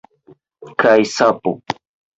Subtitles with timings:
[0.85, 1.57] Kaj sapo!